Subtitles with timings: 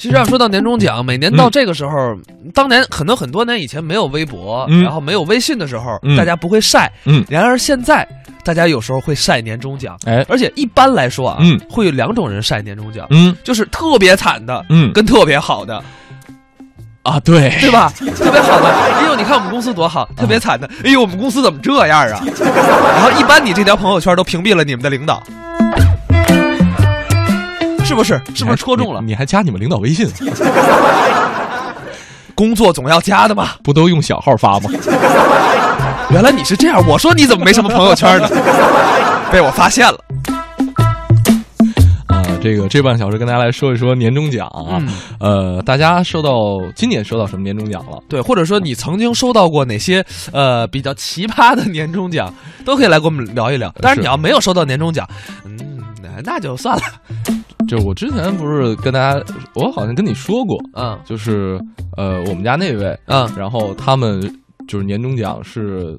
[0.00, 2.16] 其实要说到年终奖，每年到这个时候，
[2.54, 4.82] 当年可能很多年以前没有微博，嗯。
[4.82, 6.16] 然后没有微信的时候，嗯。
[6.16, 6.90] 大家不会晒。
[7.04, 7.22] 嗯。
[7.28, 8.08] 然而现在，
[8.42, 13.36] 大家有时候会晒年终奖，哎，而且一般来说啊，嗯会有两种人晒年终奖，嗯。
[13.44, 15.84] 就是特别惨的，嗯跟特别好的，
[17.02, 17.92] 啊，对，对吧？
[18.16, 22.24] 特别好的，哎呦，你看我们公司多好；特别惨的，哎呦，我们公司怎么这样啊？
[22.40, 25.22] 然后一般你这条朋友圈都屏蔽了你们的领导，
[27.90, 28.20] 是不是？
[28.36, 29.06] 是不是戳中了你？？
[29.08, 30.08] 你还加你们领导微信？
[32.36, 33.48] 工作总要加的嘛。
[33.64, 34.70] 不都用小号发吗？
[36.10, 38.28] 原来你是这样，我说你怎么没什么朋友圈呢？
[39.32, 39.98] 被我发现了。
[42.06, 44.78] 啊，这个这半小时跟大家来说一说年终奖啊。
[44.80, 44.88] 嗯
[45.18, 46.32] 呃，大家收到
[46.76, 47.98] 今年收到什么年终奖了？
[48.08, 52.32] 对，或者说你曾经收到过哪些呃比较奇葩的年终奖，
[52.64, 53.72] 都可以来跟我们聊一聊。
[53.82, 55.06] 但，是你要没有收到年终奖，
[55.44, 55.58] 嗯，
[56.02, 56.82] 那那就算了。
[57.70, 59.24] 就我之前不是跟大家，
[59.54, 61.56] 我好像跟你说过，嗯就是
[61.96, 64.20] 呃，我们家那位，嗯然后他们
[64.66, 65.96] 就是年终奖是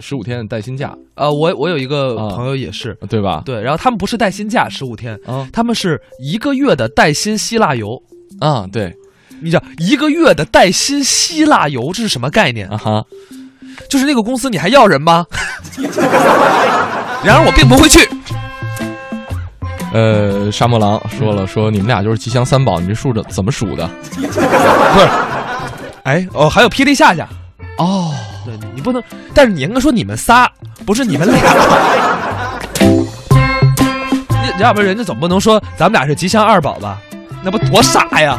[0.00, 3.40] 十五天的带薪假，呃，我我有一个啊朋友也是，对吧？
[3.46, 8.02] 对，然后他们不是带薪假十五天，啊他们是一个月的带薪希腊游。
[8.40, 8.92] 啊，对
[9.40, 12.68] 你知道一个月的带薪希腊游这是什么概念？
[12.68, 13.04] 啊哈，
[13.88, 15.24] 就是那个公司你还要人吗？
[17.22, 18.00] 然而我并不会去。
[19.92, 23.88] 呃，沙漠狼说了，说你们俩就是吉祥三宝，你这数着怎么数的？
[24.14, 24.40] 不是
[26.04, 27.28] 哎哦，还有霹雳夏夏，
[27.78, 28.12] 哦，
[28.44, 29.02] 对你不能，
[29.34, 30.50] 但是你应该说你们仨，
[30.84, 31.40] 不是你们俩。
[34.58, 36.98] 要不然人家总不能说咱们俩是吉祥二宝吧？
[37.42, 38.38] 那不多傻呀！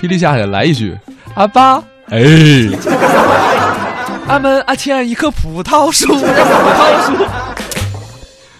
[0.00, 0.96] 霹雳下来来一句，
[1.34, 2.20] 阿爸，哎，
[4.28, 7.26] 俺们啊前一棵葡萄树，葡萄树。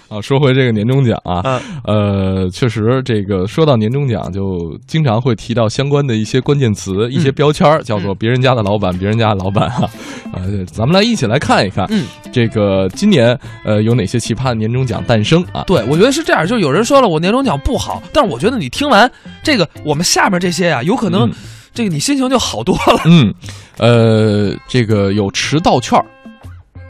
[0.09, 1.61] 啊，说回这个年终奖啊，嗯。
[1.85, 9.89] 呃，确实，这个说到年终奖，就经常会提到相关的一些关键词、一些标签儿，叫做别人家的老板，别人家的老板哈。
[10.33, 15.65] 呃，咱们来一起来看一看，嗯，这个今年呃有哪些奇葩的年终奖诞生啊？
[15.67, 19.11] 对，我觉得是这样，就是有人说了我年终奖不好，但是我觉得你听完
[19.43, 21.35] 这个，我们下面这些呀、有可能嗯。
[21.75, 23.03] 这个你心情就好多了。
[23.05, 23.33] 嗯，
[23.77, 26.05] 呃，这个有迟到券儿，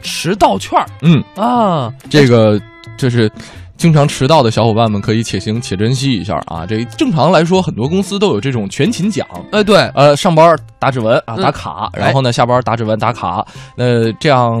[0.01, 0.85] 迟到券儿？
[1.03, 2.59] 嗯，啊，这个
[2.97, 3.31] 就是
[3.77, 6.65] 经常迟到的小伙伴们可以且行且珍惜一下啊。
[6.65, 13.45] 这正常来说，很多公司都有这种全勤奖，哎，对，呃，上班打指纹啊，嗯打卡，哎然后呢，下班打指纹打卡。
[13.75, 14.59] 那这样，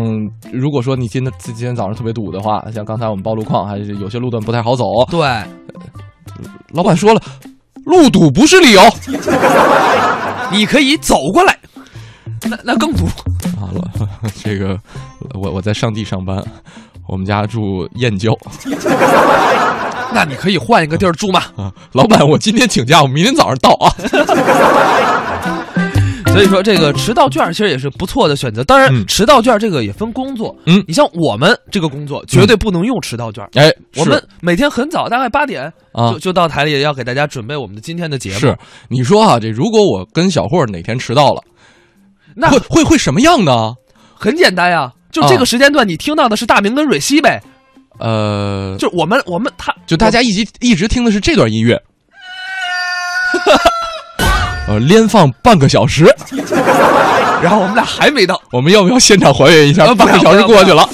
[0.53, 5.19] 如果说你今天今天早上特别堵的话，像刚才我们报路况，还是有些路段不太好走，对，
[6.73, 7.21] 老板说了，
[7.85, 8.81] 路堵不是理由
[10.51, 11.57] 你可以走过来，
[12.49, 13.05] 那那更堵。
[13.59, 13.67] 啊。
[13.73, 13.91] 了，
[14.43, 14.77] 这个
[15.35, 16.43] 我我在上地上班，
[17.09, 18.31] 我们家住燕郊
[20.13, 21.41] 那你可以换一个地儿住嘛。
[21.55, 21.71] 啊。
[21.93, 23.89] 老板，我今天请假，我明天早上到啊。
[26.31, 28.63] 所以说，这个迟到券其实也是不错的选择。
[28.63, 30.55] 当然，嗯迟到券这个也分工作。
[30.67, 33.43] 嗯你像我们这个工作，绝对不能用迟到券。
[33.55, 38.39] 哎，是我们每天很早，大概八点啊就就到台里，要给大家准备我们的今天的节目。
[38.39, 38.55] 是，
[38.89, 41.41] 你说啊，这如果我跟小霍哪天迟到了，
[42.35, 43.73] 那会会会什么样呢？
[44.13, 47.41] 很简单呀，就这个时间段，你听到的是大明跟蕊希呗。
[47.99, 51.81] 呃，就我们我们他就大家一直一直听的是这段音乐，
[54.69, 56.05] 呃，连放半个小时，
[57.43, 58.41] 然后我们俩还没到。
[58.51, 59.85] 我们要不要现场还原一下？
[59.85, 60.87] 呃半个小时过去了，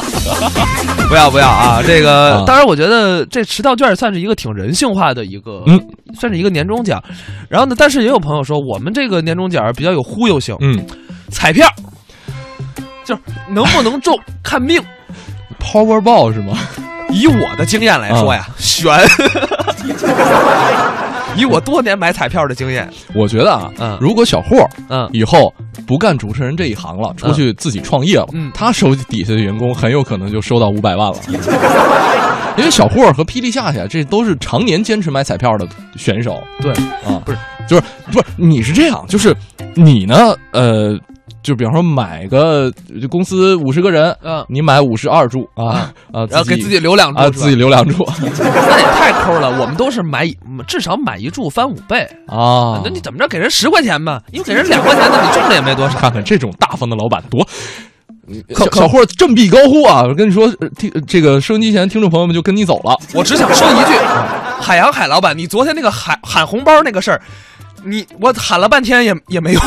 [1.07, 1.83] 不要不要啊！
[1.85, 5.79] 这个、啊当然，我觉得这迟到券算是一个挺人性化的一个，嗯，
[6.19, 7.03] 算是一个年终奖。
[7.49, 10.83] 然后呢，但是也有朋友说，我们这个年终奖比较有忽悠性，嗯
[11.29, 11.67] 彩票
[13.05, 14.81] 就是能不能中 看命。
[15.59, 16.57] ，Powerball 是吗？
[17.11, 18.91] 以我的经验来说呀，悬。
[21.37, 23.97] 以我多年买彩票的经验，我觉得啊，嗯。
[23.99, 25.53] 如果小霍嗯，以后
[25.85, 28.49] 不干主持人这一行了，出去自己创业了，嗯。
[28.53, 31.17] 他手底下的员工很有可能就收到五百万了。
[32.57, 35.67] 因为小霍和霹雳夏夏这都是常年坚持买彩票的
[35.97, 36.41] 选手。
[36.61, 36.71] 对，
[37.05, 37.37] 啊，不是
[37.67, 39.35] 就是不是你是这样，就是
[39.73, 40.97] 你呢，呃，
[41.45, 49.47] 就比方说买个就公司五十个人，嗯，你买五十二注啊啊，然后给自己留两注，啊自己留两注 那也太抠了。
[49.61, 50.27] 我们都是买
[50.67, 52.89] 至少买一注翻五倍，啊那。
[52.89, 54.19] 你怎么着给人十块钱吧？
[54.31, 55.99] 因为给人两块钱，那你中了也没多少。
[55.99, 57.45] 看看这种大方的老板多。
[58.55, 60.01] 可可小小霍振臂高呼啊！
[60.01, 62.97] 我跟你说，呃听这个收音机前听众朋友们就跟你走了。
[63.13, 63.93] 我只想说一句，
[64.59, 67.21] 海洋海老板，你昨天那个喊喊红包那个事儿，
[67.83, 69.59] 你我喊了半天也也没有。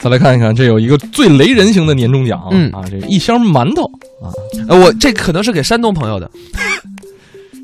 [0.00, 3.84] 再来看一看，这有一个最雷人型的年终奖，嗯啊，这一箱馒头
[4.22, 4.32] 啊，
[4.68, 6.30] 呃，我这可能是给山东朋友的，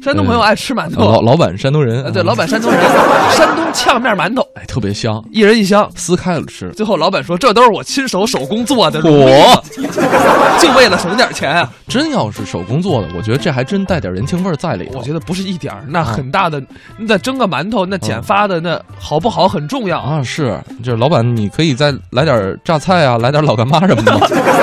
[0.06, 1.00] 山东朋友爱吃馒头。
[1.02, 2.80] 老老板山东人，对，老板山东人，
[3.36, 6.70] 山东呛面馒头，哎，特别香，一人一箱，撕开了吃。
[6.76, 9.64] 最后老板说：“这都是我亲手手工做的，我
[10.62, 11.68] 就为了省点钱啊！
[11.88, 15.00] 真要是手工做的，我觉得这还真带点人情味在里头。
[15.00, 16.62] 我觉得不是一点儿，那很大的，
[16.98, 20.22] 那蒸个馒头，那剪发的那好不好很重要啊！
[20.22, 24.12] 是，就是老板，你可以再来点榨菜啊，来点老干妈什么的。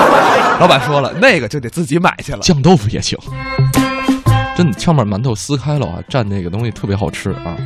[0.58, 3.18] 老板说了，那个就得自己买去了，酱豆腐也行。
[4.56, 7.56] 真的，炝面馒头撕开了啊，蘸那个东西特别好吃啊。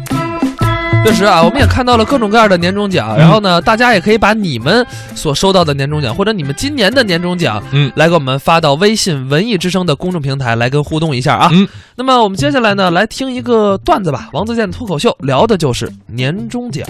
[1.05, 11.50] 确实啊，我们也看到了各种各样的年终奖，然后呢，大家也可以把你们所收到的年终奖，或者你们今年的年终奖，嗯，来给我们发到微信文艺之声的公众平台来跟互动一下啊。
[11.52, 14.29] 嗯，那么我们接下来呢，来听一个段子吧。
[14.32, 16.87] 王自健脱口秀聊的就是年终奖。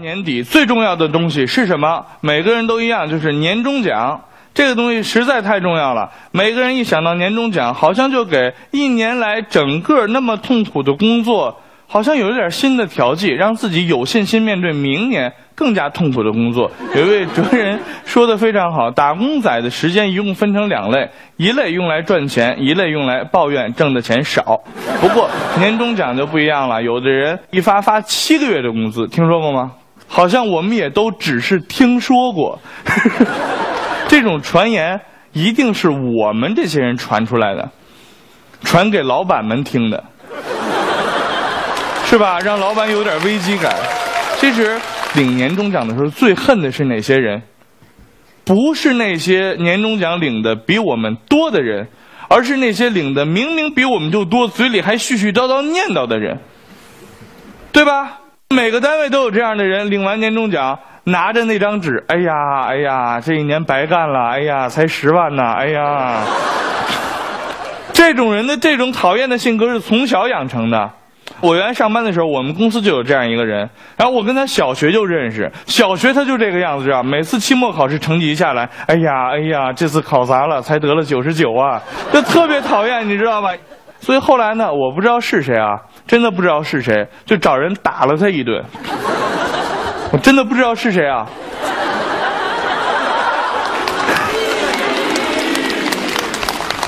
[0.00, 2.04] 年底，最重要的东西是什么？
[2.20, 4.20] 每个人都一样，就是年终奖。
[4.54, 16.68] 这个东西实在太重要了，每个人一想到年终奖，好像就给一年来整个那么痛苦的工作，好像有一点新的调剂，让自己有信心面对明年更加痛苦的工作。
[16.96, 24.60] 有一位哲人说的非常好，打工仔的时间一共分成两类，一类用来赚钱，一类用来抱怨挣的钱少。
[25.00, 25.30] 不过
[25.60, 29.70] 年终奖就不一样了，有的人一发发七个月的工资，听说过吗？
[30.08, 32.58] 好像我们也都只是听说过。
[34.08, 34.98] 这种传言
[35.32, 37.70] 一定是我们这些人传出来的，
[38.64, 40.02] 传给老板们听的，
[42.04, 42.40] 是吧？
[42.40, 43.76] 让老板有点危机感。
[44.38, 44.80] 其实
[45.14, 47.42] 领年终奖的时候，最恨的是哪些人？
[48.44, 51.86] 不是那些年终奖领的比我们多的人，
[52.28, 56.38] 而是那些领的明明比我们就多，嘴里还絮絮叨叨念叨的人，
[57.72, 58.20] 对吧？
[58.54, 60.78] 每个单位都有这样的人，领完年终奖。
[61.04, 66.22] 拿着那张纸，哎呀，哎呀，这一年白干了，哎呀，才十万呢，哎呀，
[67.92, 70.90] 这种人的这种讨厌的性格是从小养成的。
[71.40, 81.80] 我原来上班的时候，我们公司就有这样一个人，然后我跟他小学就认识，小学他就这个样子，知道每次期末考试成绩一下来，哎呀，哎呀，这次考砸了，才得了九十九啊，
[82.12, 83.50] 就特别讨厌，你知道吧？
[84.00, 88.64] 所以后来呢，我不知道是谁啊，真的不知道是谁，就找人打了他一顿。
[90.12, 91.26] 我真的不知道是谁啊！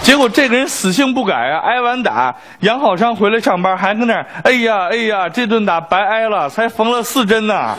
[0.02, 7.76] 结果这个人死性不改啊，挨完打养好伤回来上班，还跟那儿，哎呀哎呀，这顿打白挨了，才缝了四针呢。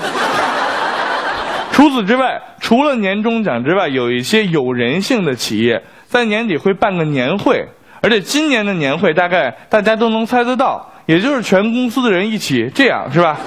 [1.72, 7.68] 除此之外，除了年终奖之外，有一些有人性的企业在年底会办个年会，
[8.02, 13.38] 而且今年的年会大概大家都能猜得到，也就是全公司的人一起这样，是吧？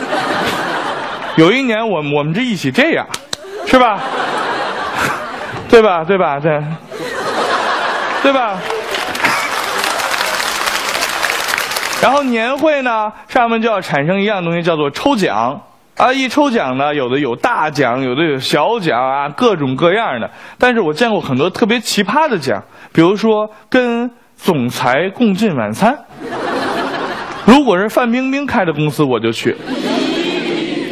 [1.36, 3.04] 有一年，我我们这一起这样，
[3.66, 4.00] 是吧？
[5.68, 6.04] 对吧？
[6.04, 6.38] 对吧？
[6.38, 6.62] 对，
[8.22, 8.56] 对吧？
[12.00, 15.60] 然后年会呢，上面就要产生一样东西，叫做抽奖
[15.96, 16.12] 啊！
[16.12, 20.30] 一抽奖呢，有的有大奖，有的有小奖啊，各种各样的。
[20.58, 22.62] 但是我见过很多特别奇葩的奖，
[22.92, 25.96] 比如说跟总裁共进晚餐。
[27.46, 29.56] 如果是范冰冰开的公司，我就去。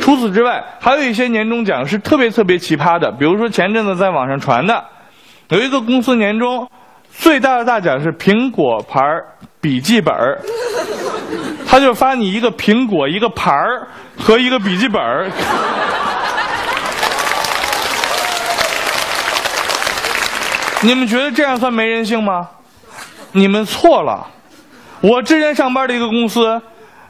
[0.01, 4.85] 除此之外，还有一些年终奖是特别特别奇葩的，比如说前阵子在网上传的，
[5.49, 6.69] 有一个公司年终
[7.11, 9.01] 最大的大奖是苹果牌
[9.61, 10.15] 笔记本
[11.67, 13.87] 他就发你一个苹果一个牌儿
[14.19, 15.01] 和一个笔记本
[20.83, 22.49] 你们觉得这样算没人性吗？
[23.33, 24.29] 你们错了，
[25.01, 26.61] 我之前上班的一个公司。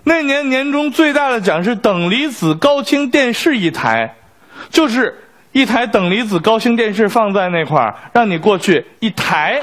[0.05, 4.17] 那年年终最大的奖是等离子高清电视一台，
[4.69, 5.17] 就是
[5.52, 9.61] 一台等离子高清电视放在那块儿，让你过去一台，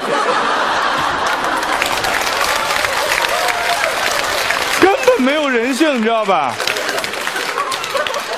[4.80, 6.54] 根本没有人性，你知道吧？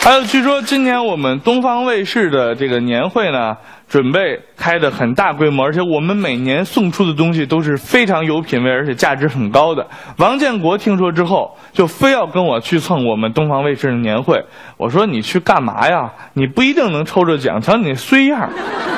[0.01, 3.57] 还有，据说今年我们东方卫视的这个年会呢。
[3.93, 9.87] 准备开的很大规模，而且我们每年送出的东西都是非常有品位，而且价值很高的。
[10.17, 14.43] 王建国听说之后，就非要跟我去蹭我们东方卫视的年会。
[14.79, 16.11] 我说你去干嘛呀？
[16.33, 18.49] 你不一定能抽着奖，瞧你那衰样，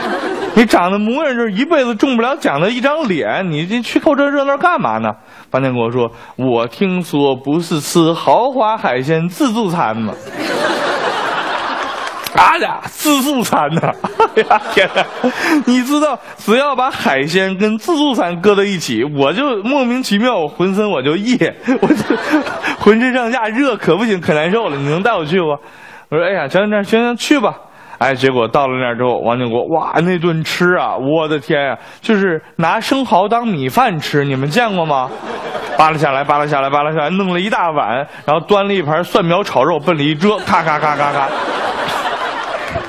[0.55, 5.11] 你长得模样就是一辈子中不了奖的一张脸，你这去凑这热闹干嘛呢？
[5.51, 10.15] 王建国说：“我听说不是吃豪华海鲜自助餐吗？”
[12.37, 13.93] 啊俩，自助餐呐！
[14.37, 15.05] 哎呀天哪！
[15.67, 21.37] 你知道，只要把海鲜跟自助餐搁在一起，我就莫名其妙，我浑身我就热，
[21.81, 22.17] 我就
[22.79, 24.77] 浑身上下热，可不行，可难受了。
[24.77, 25.47] 你能带我去不？
[26.11, 27.55] 我说，哎呀，行行行行，去吧。
[27.99, 35.09] 哎，结果到了那儿之后，王建国哇，那顿吃啊，我的天呀、就是拿生蚝当米饭吃，你们见过吗？
[35.79, 41.29] 扒拉下来，扒拉下来，扒拉下来，弄了一大碗，然后端了一盘蒜苗炒肉，奔里一遮，咔咔咔咔咔。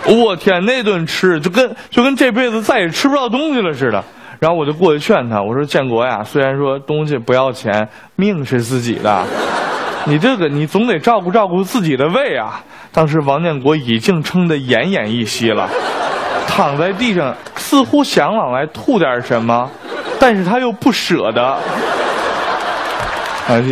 [0.13, 4.03] 我天，那顿吃就跟就跟这辈子再也吃不到东西了似的。
[4.39, 9.23] 然后我就过去劝他，我说建国呀，虽然说东西不要钱，命是自己的，
[10.05, 12.61] 你这个你总得照顾照顾自己的胃啊。
[12.91, 15.69] 当时王建国已经撑得奄奄一息了，
[16.47, 19.69] 躺在地上，似乎想往外吐点什么，
[20.19, 21.57] 但是他又不舍得。
[23.47, 23.63] 哎，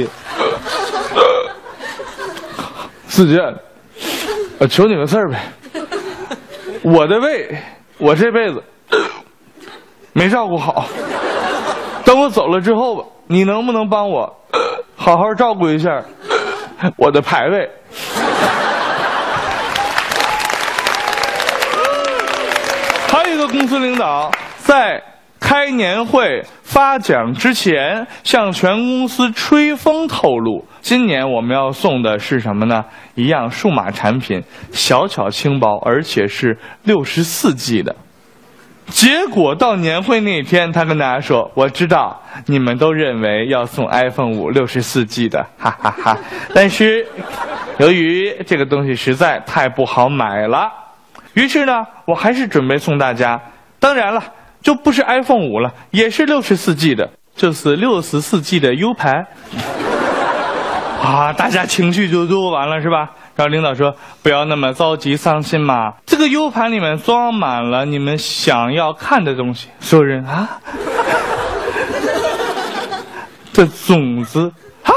[3.08, 3.40] 四姐，
[4.58, 5.40] 我求你个事儿呗。
[6.84, 7.58] 我的胃，
[7.98, 8.62] 我这辈子
[10.12, 10.86] 没照顾好。
[12.04, 14.32] 等我走了之后吧，你能不能帮我
[14.98, 16.04] 好好照顾一下
[16.98, 17.70] 我的排位？
[23.08, 25.02] 还有一个公司领导在
[25.40, 32.84] 开年会发奖之前，向全公司吹风透露，今年我们要送的是什么呢？
[33.16, 37.96] 一样数码产品，小巧轻薄，而且是六十四 G 的。
[38.88, 46.18] 结果到年会那天，他跟大家说：“我知道你们都认为要送 iPhone 五六十四 G 的，哈哈哈
[46.54, 47.08] 但是
[47.80, 50.70] 由于这个东西实在太不好买了，
[51.34, 53.40] 于是呢，我还是准备送大家。
[53.80, 54.22] 当然了，
[54.62, 59.26] 就不是 iPhone 五了，也是六十四 G 的，就是六十四 G 的 U 盘。
[61.04, 63.10] 啊，大家情绪就都完了是吧？
[63.36, 63.94] 然后领导说
[64.24, 70.48] ：“不要那么着急伤心嘛，这个 U 盘里面装满了你们想要看的东西。”所有人啊，
[73.52, 74.52] 这种子
[74.84, 74.92] 啊，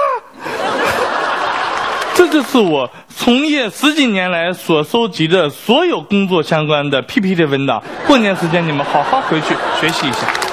[2.14, 7.82] 这就是我从业十几年来所收集的所有工作相关的 PPT 文档。
[8.06, 10.45] 过年时间你们好好回去学习一下。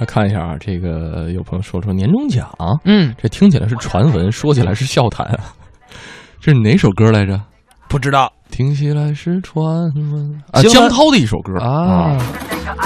[0.00, 2.50] 来看一下啊，这个有朋友说说年终奖，
[2.84, 5.54] 嗯，这听起来是传闻，说起来是笑谈啊。
[6.40, 7.40] 这是哪首歌来着？
[7.88, 12.18] 不知道听起来是传闻啊，江涛的一首歌啊。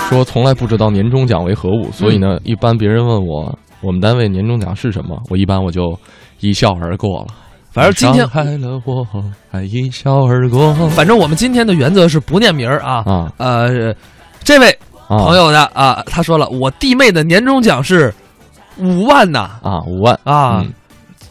[0.09, 5.99] 说从来不知道年终奖为何物，所以呢，一般别人问我我们单位年终奖是什么，我一般我就
[6.41, 7.29] 一笑而过了。
[7.71, 9.07] 反正今天伤害了我，
[9.51, 10.75] 还一笑而过。
[10.91, 13.03] 反正我们今天的原则是不念名儿啊。
[13.07, 13.95] 啊呃，
[14.41, 18.13] 这位啊朋友呢啊，他说了，我弟妹的年终奖是
[18.77, 19.51] 五万呐。
[19.63, 20.19] 啊，五万。
[20.25, 20.73] 啊，嗯。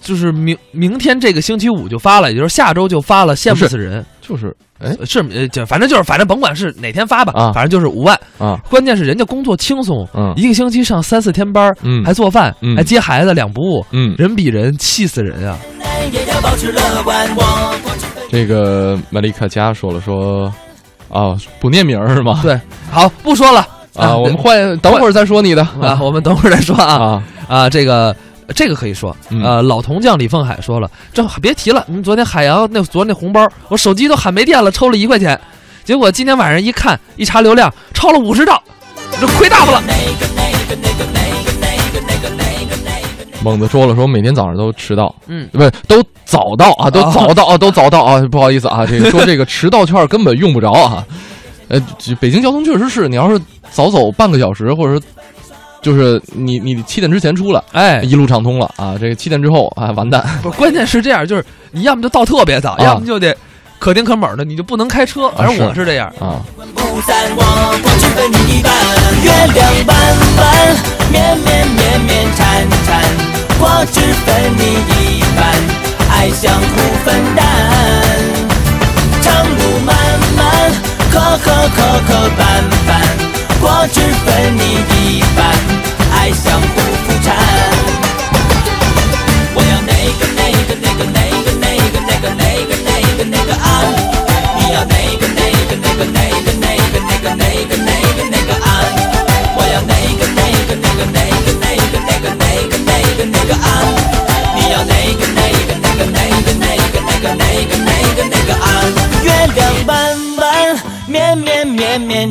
[0.01, 4.05] 就是明明天这个星期五就发了，也就是下周就发了，羡慕死人。
[4.21, 4.95] 就是哎。
[5.05, 7.51] 是呃，就反正就是反正甭管是哪天发吧，啊。
[7.51, 8.17] 反正就是五万。
[8.37, 8.57] 啊。
[8.69, 10.33] 关键是人家工作轻松，嗯。
[10.37, 12.03] 一个星期上三四天班儿，嗯。
[12.05, 12.75] 还做饭，嗯。
[12.75, 15.57] 还接孩子，两不误，嗯，人比人气死人啊！
[18.29, 20.51] 这个麦丽克加说了说
[21.09, 22.39] 啊，不念名是吗？
[22.43, 22.59] 对，
[22.91, 28.15] 好，不说了啊，我们换等会儿再说你的 啊，我们等会儿再说啊啊啊，这个。
[28.55, 31.83] 这个可以说，嗯呃，老铜匠李凤海说了，这别提了。
[31.87, 35.37] 你昨天海洋那昨天那红包，我手机都喊没电了，抽了一块钱，
[35.83, 38.63] 结果今天晚上一看，一查流量，超了五十兆，
[39.19, 39.83] 这亏大发了。
[43.43, 51.05] 猛子说了说每天早上都迟到，嗯，不是都早到啊，都啊早到啊，都早到啊，不好意思啊，这个说这个迟到券根本用不着啊。
[51.69, 51.81] 呃，
[52.19, 53.39] 北京交通确实是，你要是
[53.71, 55.01] 早走半个小时，或者说
[55.81, 58.95] 就是你你七点之前出来，哎，一路畅通了啊。
[58.99, 60.25] 这个七点之后啊，完蛋。
[60.41, 63.35] 不，关键是这样，就是你要么就到特别早，啊要么就得
[63.79, 65.29] 可丁可卯的，你就不能开车。
[65.37, 66.07] 反正我是这样。
[66.19, 66.41] 啊，
[66.75, 67.41] 不散，我
[67.83, 68.73] 光只分你一半。
[69.23, 69.95] 月亮弯
[70.37, 70.75] 弯，
[71.11, 73.01] 绵绵绵绵缠缠，
[73.59, 75.45] 我只分你一半，
[76.09, 77.39] 爱相互分担。
[79.21, 79.95] 长路漫
[80.35, 80.71] 漫，
[81.11, 82.41] 磕磕磕磕绊
[82.87, 82.91] 绊，
[83.61, 84.61] 我只分你
[84.95, 85.39] 一半，
[86.13, 86.65] 爱相互
[87.05, 88.06] 扶搀。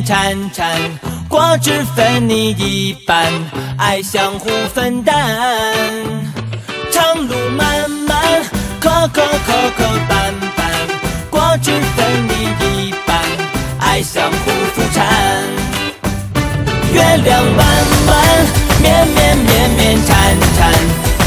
[0.07, 0.71] 缠缠，
[1.29, 3.29] 我只分你一半，
[3.77, 5.13] 爱相互分担。
[6.89, 8.17] 长路漫漫，
[8.79, 10.59] 磕磕磕磕绊绊，
[11.29, 12.31] 我只分你
[12.87, 13.19] 一半，
[13.81, 15.03] 爱相互扶搀。
[16.93, 17.67] 月亮弯
[18.07, 18.15] 弯，
[18.81, 20.15] 绵绵绵绵缠
[20.57, 20.71] 缠，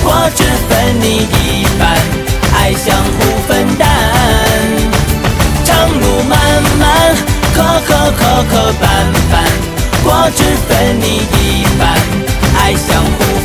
[0.02, 1.82] 果汁分你一半，
[2.54, 3.29] 爱相互
[8.44, 8.84] 磕绊
[9.30, 9.34] 绊，
[10.04, 11.88] 果汁分你一半，
[12.56, 13.40] 爱相互。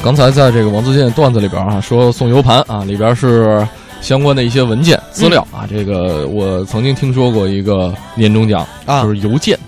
[0.00, 3.66] 刚才在这个王自健的段子里边啊，说送 U 盘啊，里边是
[4.00, 5.66] 相关的一些文件资料啊。
[5.68, 9.58] 这个我曾经听说过一个年终奖啊就是邮件，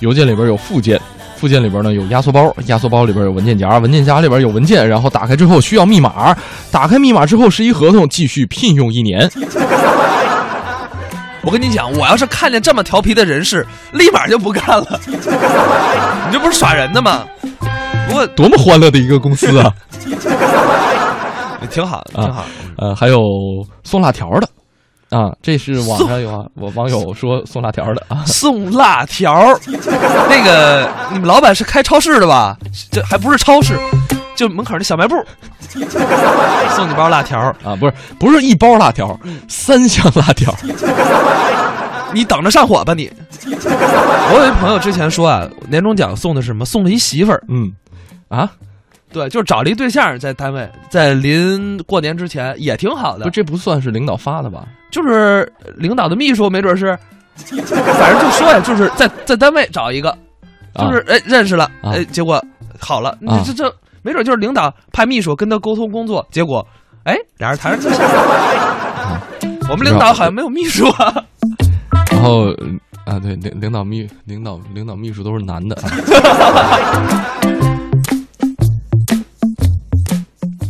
[0.00, 1.00] 邮件里边有附件。
[1.38, 6.36] 附件里边呢有压缩包，压缩包里边有文件夹，文件夹里边有文件，然后打开之后需要密码，
[6.70, 9.30] 打开密码之后是一合同，继续聘用一年。
[11.42, 15.00] 我跟你讲，我要是看见这么调皮的人士，立马就不干了。
[15.06, 17.24] 你这不是耍人的吗？
[18.08, 19.72] 不过多么欢乐的一个公司啊！
[21.70, 22.48] 挺好的，挺好的。
[22.78, 23.20] 呃，还有
[23.84, 24.48] 送辣条的，
[25.10, 29.58] 啊，这是网上有啊，我网友说送辣条的啊，送辣条，
[30.28, 32.56] 那个你们老板是开超市的吧？
[32.90, 33.78] 这还不是超市，
[34.36, 35.14] 就门口那小卖部，
[36.74, 40.54] 送你包辣条，啊，不是不是一包辣条，三箱辣条，
[42.12, 43.10] 你等着上火吧你。
[43.46, 46.64] 我有一朋友之前说啊，年终奖送的是什么？
[46.66, 47.72] 送了一媳妇儿，嗯，
[48.28, 48.50] 啊，
[49.12, 54.66] 对，就是找了一对象在单位，在临过年之前也挺好的不，，这不算是领导发的吧？
[54.90, 56.98] 就是领导的秘书，没准是，
[57.36, 60.16] 反正就说呀，就是在在单位找一个，
[60.74, 62.42] 就是哎认识了，啊哎，结果
[62.78, 66.66] 好了，啊这这这没准就是领导派秘书跟他沟通工作，结果
[67.04, 69.22] 哎俩人谈上对象了。
[69.70, 71.14] 我们领导好像没有秘书啊，
[72.10, 75.90] 然后嗯啊，对，领领导秘领导领导秘书都是男的啊。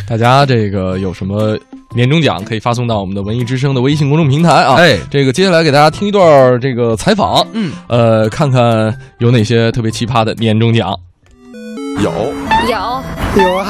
[0.08, 1.54] 大家这个有什么
[1.94, 4.76] 年终奖可以发送到我们的文艺之声的微信公众平台啊？
[4.76, 10.98] 哎这个接下来给大家听一段这个采访，嗯，呃，看看有哪些特别奇葩的年终奖。
[12.02, 12.10] 有
[12.70, 13.66] 有有啊，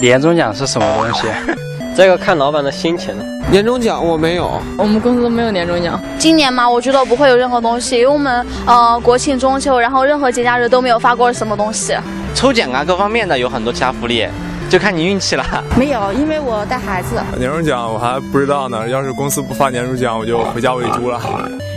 [0.00, 1.26] 年终奖是什么东西？
[1.94, 3.22] 这个看老板的心情了。
[3.50, 6.00] 年终奖我没有，我们公司都没有年终奖。
[6.16, 11.94] 今年嘛，我觉得不会有任何东西，因为我们呃国庆、中秋，然后任何节假日都没有发过什么东西。
[12.34, 14.26] 抽奖啊，各方面的有很多其他福利，
[14.72, 15.44] 就看你运气了。
[15.76, 17.22] 没有，因为我带孩子。
[17.38, 21.20] 年终奖我还不知道呢，要是公司不发年终奖，我就回家喂猪了。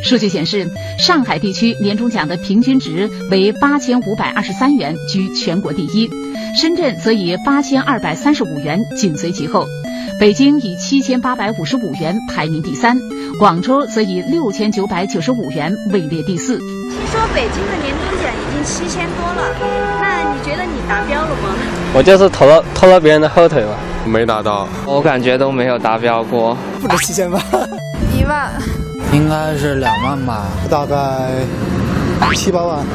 [0.01, 0.65] 数据显示，
[0.97, 6.07] 上海地区年终奖的平均值为八千五百二十三元，居全国第一；
[6.57, 9.65] 深圳则以八千二百三十五元紧随其后，
[10.17, 12.97] 北京以七千八百五十五元排名第三，
[13.37, 16.57] 广州则以六千九百九十五元位列第四。
[16.57, 16.67] 听
[17.11, 19.53] 说北京的年终奖已经七千多了，
[20.01, 21.53] 那你觉得你达标了吗？
[21.93, 23.75] 我就是拖了拖了别人的后腿嘛。
[24.05, 26.57] 没达到，我感觉都没有达标过。
[26.79, 27.41] 不止七千吧，
[28.17, 28.53] 一万，
[29.11, 30.45] 应该是两万吧。
[30.69, 30.95] 大概
[32.35, 32.85] 七八万。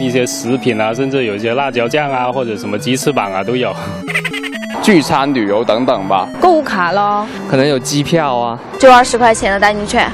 [0.00, 3.74] 一些食品啊，甚至有一些辣椒酱啊，或者什么鸡翅膀啊都有。
[4.82, 6.28] 聚餐、旅游等等吧。
[6.40, 10.10] 购物卡咯，可能有机票啊，就二十块钱的代金券。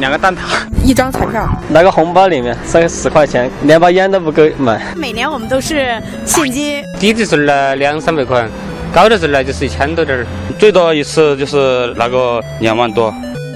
[0.00, 0.38] 两个蛋挞，
[0.84, 4.80] 一张彩票，拿个红包里面塞个十块钱，连包烟都不够买。
[4.96, 8.46] 每年我们都是现金，低的时候呢两三百块，
[8.92, 10.26] 高的时候呢就是一千多点儿，
[10.58, 13.14] 最多一次就是拿个两万多。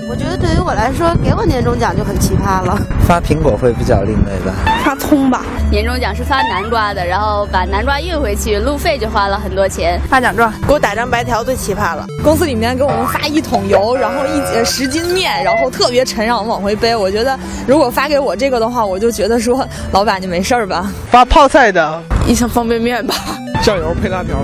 [0.09, 2.81] 我觉得对于我来说，给我年终奖就很奇葩了。
[3.07, 4.55] 发苹果会比较另类吧。
[4.83, 10.01] 发葱吧，年终奖是发南瓜的，然后把南瓜运回去，路费就花了很多钱。
[10.09, 12.07] 发奖状，给我打张白条最奇葩了。
[12.25, 16.97] 公司里面给我们发一桶油，然后一呃十斤面，然后特别沉，让我们往回背。
[16.97, 20.91] 我觉得如果发给我这个的话，我就觉得说老板你没事儿吧？
[21.11, 23.15] 发泡菜的，一箱方便面吧，
[23.63, 24.39] 酱油配辣条，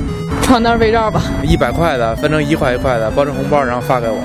[0.44, 1.22] 床单被罩吧。
[1.42, 4.18] 一百块的分成一块一块的，包成红包，然后发给我。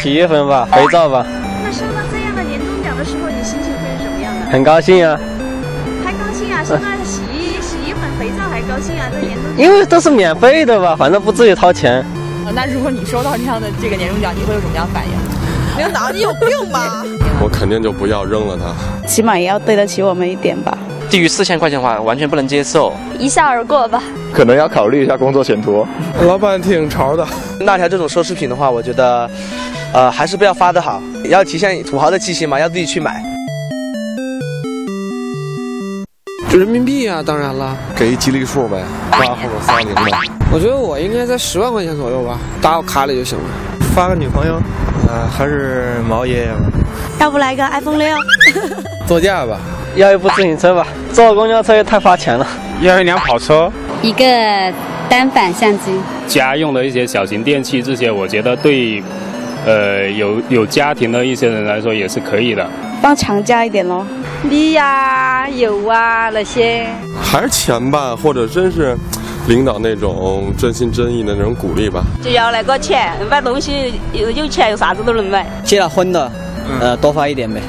[0.00, 1.26] 洗衣粉吧，肥皂吧，
[1.64, 4.52] 那收到这样的年终奖的时候，你心情会是什么样的？
[4.52, 5.18] 很高兴啊，
[6.04, 6.62] 还高兴啊！
[6.64, 9.10] 收到洗衣洗衣粉、肥皂还高兴啊！
[9.10, 12.04] 这年终奖因为都是免费的吧，反正不至于掏钱。
[12.54, 15.12] 那如果你收到这样的这个年终奖，你会有什么样反应？
[15.76, 17.04] 领导，你有病吧？
[17.42, 19.06] 我肯定就不要扔了它。
[19.08, 20.78] 起码也要对得起我们一点吧。
[21.10, 22.94] 低于四千块钱的话，完全不能接受。
[23.18, 24.00] 一笑而过吧。
[24.34, 25.86] 可能要考虑一下工作前途。
[26.26, 27.24] 老板挺潮的。
[27.60, 29.30] 辣条这种奢侈品的话，我觉得，
[29.92, 33.22] 呃，还是不要发的好，要体现土豪的气息嘛，要自己去买。
[36.50, 40.20] 人民币啊，当然了，给一吉利数呗，八或者三零吧。
[40.52, 43.44] 我觉得我应该在十万块钱左右吧，打我卡里就行了。
[43.94, 44.60] 发个女朋友，
[45.08, 46.60] 呃，还是毛爷爷吧。
[47.20, 48.08] 要不来个 iPhone 六？
[49.06, 49.58] 座驾吧，
[49.94, 52.44] 要一部自行车吧，坐公交车也太花钱了。
[52.80, 53.70] 要一辆跑车，
[54.02, 54.24] 一个
[55.08, 55.92] 单反相机。
[56.26, 59.02] 家用的一些小型电器这些，我觉得对，
[59.66, 62.68] 呃，有有家庭的一些人来说也是可以的。
[63.02, 64.04] 放长假一点喽。
[64.42, 66.86] 米呀、油啊那些。
[67.22, 68.96] 还是钱吧，或者真是
[69.48, 72.02] 领导那种真心真意的那种鼓励吧。
[72.22, 75.46] 就要那个钱，买东西有有钱，有啥子都能买。
[75.64, 76.30] 结了婚的，
[76.80, 77.60] 呃，多发一点呗；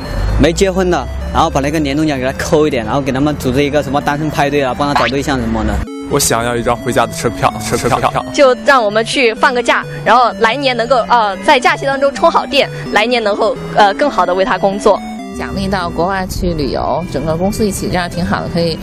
[0.42, 5.74] 没结婚的，然后把那个年终奖给他扣一点，然后给他们组织一个什么单身派对啊，帮他找对象什么的。
[6.10, 8.26] 我想要一张回家的车票，车车票。
[8.34, 15.00] 就让我们去放个假，然后来年能够呃在假期当中充好电，来年能够呃更好的为他工作。
[15.38, 18.80] 奖励到国外去旅游，整个公司一起这样挺好的，可以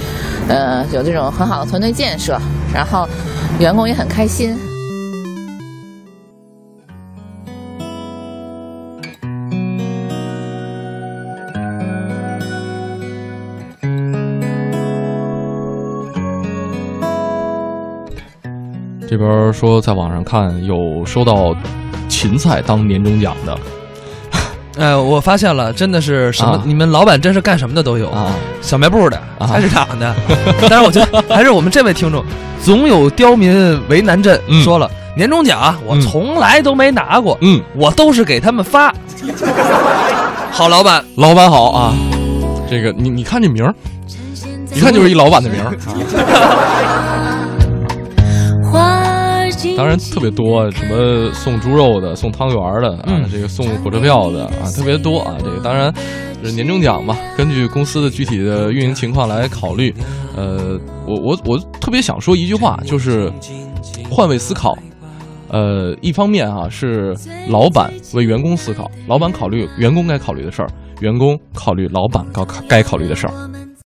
[0.48, 2.38] 呃有这种很好的团队建设，
[2.74, 3.08] 然后
[3.58, 4.54] 员工也很开心。
[19.22, 21.54] 边说在网上看有收到
[22.08, 23.58] 芹菜当年终奖的，
[24.78, 26.52] 哎，我发现了，真的是什么？
[26.52, 30.14] 啊你们老板真是干什么的都有啊，小卖部的、啊菜市场的。
[30.68, 32.24] 但是我觉得还是我们这位听众，
[32.62, 38.92] 总有刁民为难朕、嗯说了，年终奖啊我从来都没拿过，嗯，我都是给他们发。
[40.50, 41.94] 好老板，老板好啊，
[42.68, 43.74] 这个你你看这名儿，
[44.74, 45.70] 一看就是一老板的名儿。
[46.35, 47.38] 啊
[49.76, 55.37] 当然特别多，什么送猪肉的、送汤圆的啊，嗯这个送火车票的啊，特别多啊。
[55.42, 55.92] 这个当然
[56.42, 59.92] 就是年终奖嘛，根据公司的具体的运营情况来考虑。
[60.37, 63.32] 呃，我我我特别想说一句话，就是
[64.11, 64.76] 换位思考。
[65.48, 67.14] 呃，一方面啊是
[67.48, 70.68] 老板为员工思考，老板考虑员工该考虑的事儿，
[71.00, 73.32] 员工考虑老板该该考虑的事儿。